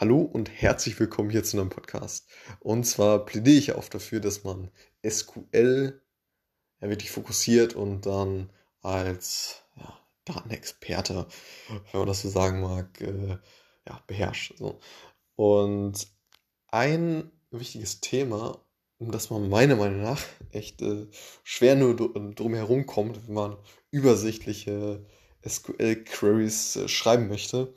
Hallo 0.00 0.20
und 0.22 0.48
herzlich 0.48 0.98
willkommen 0.98 1.28
hier 1.28 1.44
zu 1.44 1.60
einem 1.60 1.68
Podcast. 1.68 2.26
Und 2.60 2.84
zwar 2.84 3.26
plädiere 3.26 3.58
ich 3.58 3.74
oft 3.74 3.92
dafür, 3.92 4.20
dass 4.20 4.44
man 4.44 4.70
SQL 5.06 6.00
ja, 6.80 6.88
wirklich 6.88 7.10
fokussiert 7.10 7.74
und 7.74 8.06
dann 8.06 8.50
als 8.80 9.62
ja, 9.76 10.00
Datenexperte, 10.24 11.26
wenn 11.68 12.00
man 12.00 12.06
das 12.06 12.22
so 12.22 12.30
sagen 12.30 12.62
mag, 12.62 12.98
äh, 13.02 13.36
ja, 13.86 14.02
beherrscht. 14.06 14.56
So. 14.56 14.80
Und 15.36 16.06
ein 16.68 17.30
wichtiges 17.50 18.00
Thema, 18.00 18.64
um 18.96 19.10
das 19.10 19.28
man 19.28 19.50
meiner 19.50 19.76
Meinung 19.76 20.00
nach 20.00 20.22
echt 20.50 20.80
äh, 20.80 21.08
schwer 21.44 21.76
nur 21.76 21.94
drum 21.94 22.54
herum 22.54 22.86
kommt, 22.86 23.28
wenn 23.28 23.34
man 23.34 23.58
übersichtliche 23.90 25.04
SQL-Queries 25.46 26.76
äh, 26.76 26.88
schreiben 26.88 27.28
möchte, 27.28 27.74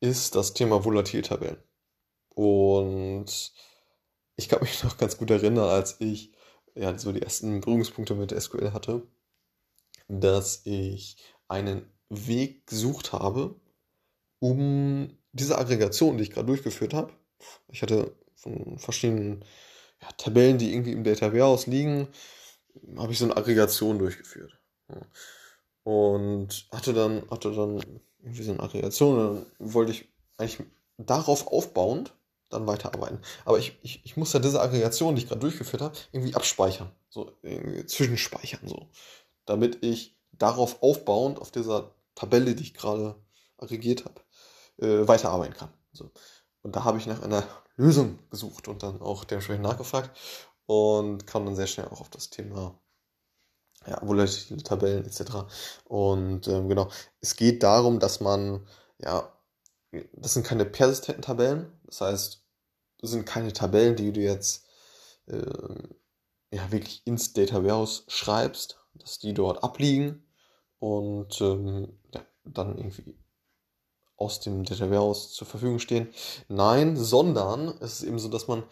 ist 0.00 0.34
das 0.34 0.54
Thema 0.54 0.84
Volatiltabellen. 0.84 1.62
Und 2.34 3.52
ich 4.36 4.48
kann 4.48 4.60
mich 4.60 4.82
noch 4.84 4.98
ganz 4.98 5.16
gut 5.16 5.30
erinnern, 5.30 5.68
als 5.68 5.96
ich 6.00 6.32
ja 6.74 6.96
so 6.98 7.12
die 7.12 7.22
ersten 7.22 7.60
Berührungspunkte 7.60 8.14
mit 8.14 8.38
SQL 8.38 8.72
hatte, 8.72 9.06
dass 10.08 10.62
ich 10.64 11.16
einen 11.48 11.90
Weg 12.08 12.66
gesucht 12.66 13.12
habe, 13.12 13.58
um 14.38 15.18
diese 15.32 15.58
Aggregation, 15.58 16.16
die 16.16 16.24
ich 16.24 16.30
gerade 16.30 16.46
durchgeführt 16.46 16.94
habe, 16.94 17.12
ich 17.68 17.82
hatte 17.82 18.14
von 18.34 18.78
verschiedenen 18.78 19.44
ja, 20.02 20.08
Tabellen, 20.12 20.58
die 20.58 20.72
irgendwie 20.72 20.92
im 20.92 21.04
Data 21.04 21.32
Warehouse 21.32 21.66
liegen, 21.66 22.08
habe 22.96 23.12
ich 23.12 23.18
so 23.18 23.24
eine 23.24 23.36
Aggregation 23.36 23.98
durchgeführt. 23.98 24.58
Und 25.86 26.66
hatte 26.72 26.92
dann, 26.92 27.22
hatte 27.30 27.52
dann 27.52 27.80
irgendwie 28.18 28.42
so 28.42 28.50
eine 28.50 28.60
Aggregation. 28.60 29.46
Dann 29.60 29.70
wollte 29.72 29.92
ich 29.92 30.08
eigentlich 30.36 30.66
darauf 30.96 31.46
aufbauend 31.46 32.12
dann 32.48 32.66
weiterarbeiten. 32.66 33.20
Aber 33.44 33.60
ich, 33.60 33.78
ich, 33.82 34.04
ich 34.04 34.16
muss 34.16 34.32
diese 34.32 34.60
Aggregation, 34.60 35.14
die 35.14 35.22
ich 35.22 35.28
gerade 35.28 35.42
durchgeführt 35.42 35.82
habe, 35.82 35.96
irgendwie 36.10 36.34
abspeichern. 36.34 36.90
So 37.08 37.30
irgendwie 37.42 37.86
zwischenspeichern. 37.86 38.66
So. 38.66 38.88
Damit 39.44 39.84
ich 39.84 40.18
darauf 40.32 40.82
aufbauend, 40.82 41.40
auf 41.40 41.52
dieser 41.52 41.94
Tabelle, 42.16 42.56
die 42.56 42.64
ich 42.64 42.74
gerade 42.74 43.14
aggregiert 43.56 44.06
habe, 44.06 44.20
äh, 44.78 45.06
weiterarbeiten 45.06 45.54
kann. 45.54 45.72
So. 45.92 46.10
Und 46.62 46.74
da 46.74 46.82
habe 46.82 46.98
ich 46.98 47.06
nach 47.06 47.22
einer 47.22 47.44
Lösung 47.76 48.18
gesucht 48.28 48.66
und 48.66 48.82
dann 48.82 49.00
auch 49.00 49.22
dementsprechend 49.22 49.62
nachgefragt 49.62 50.18
und 50.66 51.28
kam 51.28 51.44
dann 51.44 51.54
sehr 51.54 51.68
schnell 51.68 51.86
auch 51.86 52.00
auf 52.00 52.10
das 52.10 52.28
Thema 52.28 52.76
ja, 53.86 53.98
volatile 54.02 54.62
Tabellen 54.62 55.04
etc. 55.04 55.46
Und 55.84 56.48
ähm, 56.48 56.68
genau, 56.68 56.88
es 57.20 57.36
geht 57.36 57.62
darum, 57.62 58.00
dass 58.00 58.20
man, 58.20 58.66
ja, 58.98 59.32
das 60.12 60.34
sind 60.34 60.46
keine 60.46 60.64
persistenten 60.64 61.22
Tabellen, 61.22 61.72
das 61.84 62.00
heißt, 62.00 62.42
das 62.98 63.10
sind 63.10 63.26
keine 63.26 63.52
Tabellen, 63.52 63.96
die 63.96 64.12
du 64.12 64.20
jetzt 64.20 64.66
ähm, 65.28 65.94
ja, 66.50 66.70
wirklich 66.72 67.02
ins 67.04 67.32
Data 67.32 67.62
Warehouse 67.62 68.04
schreibst, 68.08 68.80
dass 68.94 69.18
die 69.18 69.34
dort 69.34 69.62
abliegen 69.62 70.26
und 70.78 71.40
ähm, 71.40 71.98
ja, 72.14 72.24
dann 72.44 72.78
irgendwie 72.78 73.16
aus 74.16 74.40
dem 74.40 74.64
Data 74.64 74.90
Warehouse 74.90 75.32
zur 75.32 75.46
Verfügung 75.46 75.78
stehen. 75.78 76.08
Nein, 76.48 76.96
sondern 76.96 77.68
es 77.80 78.00
ist 78.00 78.02
eben 78.04 78.18
so, 78.18 78.28
dass 78.28 78.48
man, 78.48 78.64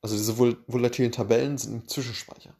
also 0.00 0.16
diese 0.16 0.38
vol 0.38 0.62
volatilen 0.66 1.12
Tabellen 1.12 1.58
sind 1.58 1.72
im 1.74 1.88
Zwischenspeicher. 1.88 2.54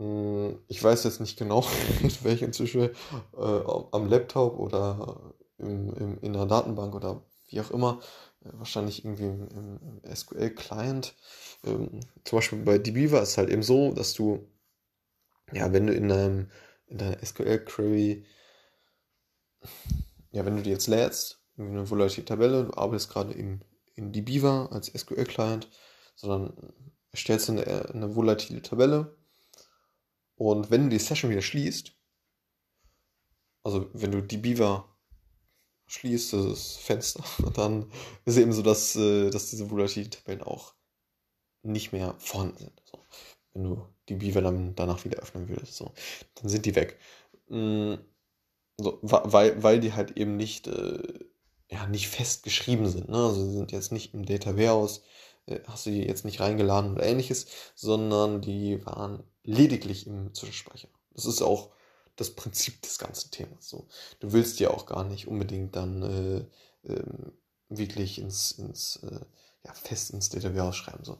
Hm, 0.00 0.58
ich 0.66 0.82
weiß 0.82 1.04
jetzt 1.04 1.20
nicht 1.20 1.38
genau, 1.38 1.64
mit 2.02 2.24
welchen 2.24 2.52
Zwischen 2.54 2.84
äh, 2.84 2.90
am 3.36 4.08
Laptop 4.08 4.58
oder 4.58 5.34
im, 5.58 5.92
im, 5.94 6.18
in 6.22 6.32
der 6.32 6.46
Datenbank 6.46 6.94
oder 6.94 7.22
wie 7.48 7.60
auch 7.60 7.70
immer, 7.70 8.00
äh, 8.42 8.48
wahrscheinlich 8.54 9.04
irgendwie 9.04 9.24
im, 9.24 10.00
im 10.02 10.16
SQL-Client. 10.16 11.14
Ähm, 11.64 12.00
zum 12.24 12.38
Beispiel 12.38 12.58
bei 12.60 12.78
dbeaver 12.78 13.20
ist 13.20 13.30
es 13.30 13.38
halt 13.38 13.50
eben 13.50 13.62
so, 13.62 13.92
dass 13.92 14.14
du, 14.14 14.48
ja, 15.52 15.70
wenn 15.72 15.86
du 15.86 15.92
in, 15.92 16.08
deinem, 16.08 16.50
in 16.86 16.96
deiner 16.96 17.22
SQL-Query, 17.22 18.24
ja, 20.32 20.46
wenn 20.46 20.56
du 20.56 20.62
die 20.62 20.70
jetzt 20.70 20.86
lädst, 20.86 21.42
eine 21.58 21.90
volatile 21.90 22.24
Tabelle, 22.24 22.64
du 22.64 22.74
arbeitest 22.74 23.10
gerade 23.10 23.34
in, 23.34 23.62
in 23.96 24.12
dbeaver 24.12 24.70
als 24.72 24.86
SQL-Client, 24.86 25.68
sondern 26.16 26.54
erstellst 27.10 27.50
eine, 27.50 27.66
eine 27.92 28.16
volatile 28.16 28.62
Tabelle 28.62 29.19
und 30.40 30.70
wenn 30.70 30.84
du 30.84 30.88
die 30.88 30.98
Session 30.98 31.30
wieder 31.30 31.42
schließt, 31.42 31.92
also 33.62 33.90
wenn 33.92 34.10
du 34.10 34.22
die 34.22 34.38
Beaver 34.38 34.88
schließt, 35.86 36.32
das 36.32 36.76
Fenster, 36.76 37.22
dann 37.54 37.92
ist 38.24 38.38
eben 38.38 38.54
so, 38.54 38.62
dass, 38.62 38.96
äh, 38.96 39.28
dass 39.28 39.50
diese 39.50 39.70
Volatility-Tabellen 39.70 40.42
auch 40.42 40.72
nicht 41.62 41.92
mehr 41.92 42.14
vorhanden 42.16 42.56
sind. 42.56 42.82
So. 42.90 43.04
Wenn 43.52 43.64
du 43.64 43.86
die 44.08 44.14
Beaver 44.14 44.40
dann 44.40 44.74
danach 44.74 45.04
wieder 45.04 45.18
öffnen 45.18 45.46
würdest, 45.50 45.74
so, 45.74 45.92
dann 46.36 46.48
sind 46.48 46.64
die 46.64 46.74
weg. 46.74 46.98
Mm, 47.48 47.96
so, 48.78 48.98
weil, 49.02 49.62
weil 49.62 49.80
die 49.80 49.92
halt 49.92 50.16
eben 50.16 50.38
nicht, 50.38 50.68
äh, 50.68 51.02
ja, 51.70 51.86
nicht 51.86 52.08
fest 52.08 52.44
geschrieben 52.44 52.88
sind. 52.88 53.10
Ne? 53.10 53.16
Also 53.18 53.44
sie 53.44 53.52
sind 53.58 53.72
jetzt 53.72 53.92
nicht 53.92 54.14
im 54.14 54.24
Data 54.24 54.56
Warehouse, 54.56 55.02
äh, 55.44 55.60
hast 55.66 55.84
du 55.84 55.90
die 55.90 56.02
jetzt 56.02 56.24
nicht 56.24 56.40
reingeladen 56.40 56.92
oder 56.92 57.04
ähnliches, 57.04 57.46
sondern 57.74 58.40
die 58.40 58.86
waren 58.86 59.22
lediglich 59.44 60.06
im 60.06 60.34
Zwischenspeicher. 60.34 60.88
Das 61.14 61.26
ist 61.26 61.42
auch 61.42 61.70
das 62.16 62.30
Prinzip 62.30 62.82
des 62.82 62.98
ganzen 62.98 63.30
Themas. 63.30 63.68
So, 63.68 63.88
du 64.20 64.32
willst 64.32 64.60
ja 64.60 64.70
auch 64.70 64.86
gar 64.86 65.04
nicht 65.04 65.26
unbedingt 65.26 65.74
dann 65.76 66.02
äh, 66.02 66.46
ähm, 66.88 67.32
wirklich 67.68 68.18
ins, 68.18 68.52
ins 68.52 68.96
äh, 68.96 69.20
ja, 69.64 69.72
fest 69.74 70.10
ins 70.10 70.32
Warehouse 70.32 70.76
schreiben, 70.76 71.04
so. 71.04 71.18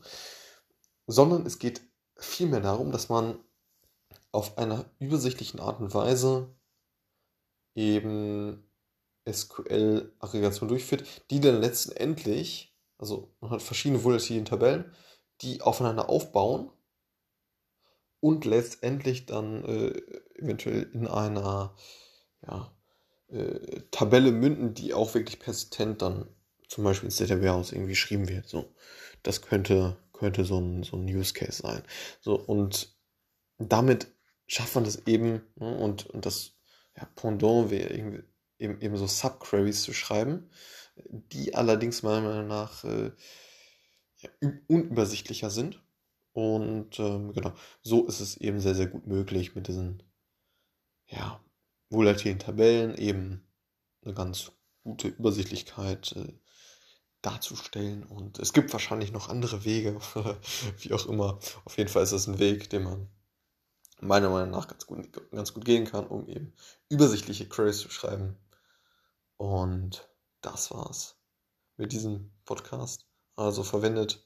sondern 1.07 1.47
es 1.47 1.59
geht 1.59 1.83
vielmehr 2.17 2.61
darum, 2.61 2.93
dass 2.93 3.09
man 3.09 3.39
auf 4.33 4.59
einer 4.59 4.85
übersichtlichen 4.99 5.61
Art 5.61 5.81
und 5.81 5.95
Weise 5.95 6.55
eben 7.75 8.65
SQL-Aggregation 9.29 10.69
durchführt, 10.69 11.05
die 11.31 11.41
dann 11.41 11.61
letztendlich, 11.61 12.75
also 12.99 13.33
man 13.41 13.51
hat 13.51 13.63
verschiedene 13.63 14.03
volatilen 14.03 14.45
Tabellen, 14.45 14.93
die 15.41 15.63
aufeinander 15.63 16.09
aufbauen 16.09 16.71
und 18.21 18.45
letztendlich 18.45 19.27
dann 19.27 19.65
äh, 19.65 20.03
eventuell 20.39 20.83
in 20.93 21.07
einer 21.07 21.75
ja, 22.47 22.71
äh, 23.29 23.81
Tabelle 23.91 24.33
münden, 24.33 24.75
die 24.75 24.95
auch 24.95 25.15
wirklich 25.15 25.39
persistent 25.39 26.03
dann 26.03 26.29
zum 26.69 26.85
Beispiel 26.85 27.07
ins 27.07 27.17
Data 27.17 27.41
Warehouse 27.41 27.73
irgendwie 27.73 27.93
geschrieben 27.93 28.29
wird. 28.29 28.49
So, 28.49 28.73
das 29.23 29.43
könnte, 29.43 29.97
könnte 30.13 30.45
so 30.45 30.59
ein, 30.61 30.83
so 30.83 30.97
ein 30.97 31.05
Use 31.05 31.33
Case 31.35 31.63
sein. 31.63 31.83
So, 32.21 32.39
und 32.39 32.95
damit 33.59 34.09
schafft 34.47 34.75
man 34.75 34.85
das 34.85 35.07
eben, 35.07 35.43
ne, 35.57 35.77
und, 35.77 36.07
und 36.07 36.27
das 36.27 36.53
ja, 36.97 37.09
Pendant 37.17 37.71
wäre 37.71 37.91
irgendwie 37.91 38.23
eben, 38.59 38.81
eben 38.81 38.97
so 38.97 39.07
Subqueries 39.07 39.83
zu 39.83 39.93
schreiben, 39.93 40.51
die 40.97 41.55
allerdings 41.55 42.03
meiner 42.03 42.21
Meinung 42.21 42.47
nach 42.49 42.85
äh, 42.85 43.11
ja, 44.19 44.31
unübersichtlicher 44.69 45.51
sind 45.51 45.81
und 46.33 46.99
ähm, 47.01 47.33
genau, 47.33 47.53
so 47.83 48.07
ist 48.07 48.21
es 48.21 48.37
eben 48.37 48.61
sehr, 48.61 48.75
sehr 48.75 48.87
gut 48.87 49.07
möglich, 49.07 49.55
mit 49.55 49.69
diesen 49.69 50.03
ja, 51.07 51.41
volatilen 51.89 52.39
Tabellen 52.39 52.95
eben 52.97 53.47
eine 54.05 54.15
ganz 54.15 54.53
gute 54.85 55.09
Übersichtlichkeit 55.09 56.13
äh, 56.13 56.33
darzustellen. 57.23 58.05
Und 58.05 58.39
es 58.39 58.53
gibt 58.53 58.73
wahrscheinlich 58.73 59.13
noch 59.13 59.29
andere 59.29 59.65
Wege, 59.65 59.99
wie 60.79 60.93
auch 60.93 61.07
immer. 61.07 61.39
Auf 61.65 61.77
jeden 61.77 61.91
Fall 61.91 62.05
ist 62.05 62.13
das 62.13 62.29
ein 62.29 62.39
Weg, 62.39 62.71
den 62.71 62.85
man 62.85 63.09
meiner 64.01 64.31
Meinung 64.31 64.51
nach 64.51 64.69
ganz 64.69 64.87
gut, 64.87 65.13
ganz 65.31 65.53
gut 65.53 65.65
gehen 65.65 65.85
kann, 65.85 66.07
um 66.07 66.29
eben 66.29 66.55
übersichtliche 66.89 67.49
Queries 67.49 67.81
zu 67.81 67.91
schreiben. 67.91 68.37
Und 69.37 70.09
das 70.41 70.71
war's 70.71 71.19
mit 71.77 71.93
diesem 71.93 72.31
Podcast. 72.45 73.07
Also 73.37 73.63
verwendet 73.63 74.25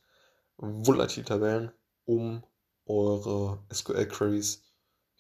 volatile 0.57 1.25
Tabellen 1.25 1.73
um 2.05 2.45
eure 2.87 3.63
SQL-Queries 3.73 4.63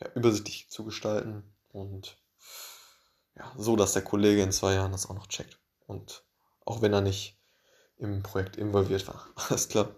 ja, 0.00 0.08
übersichtlich 0.14 0.68
zu 0.70 0.84
gestalten 0.84 1.44
und 1.68 2.18
ja, 3.36 3.52
so, 3.56 3.76
dass 3.76 3.92
der 3.92 4.02
Kollege 4.02 4.42
in 4.42 4.52
zwei 4.52 4.74
Jahren 4.74 4.92
das 4.92 5.08
auch 5.08 5.14
noch 5.14 5.26
checkt. 5.26 5.58
Und 5.86 6.24
auch 6.64 6.82
wenn 6.82 6.92
er 6.92 7.00
nicht 7.00 7.38
im 7.96 8.22
Projekt 8.22 8.56
involviert 8.56 9.06
war. 9.08 9.26
Alles 9.48 9.68
klar. 9.68 9.88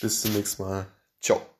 Bis 0.00 0.22
zum 0.22 0.32
nächsten 0.32 0.62
Mal. 0.62 0.86
Ciao. 1.20 1.53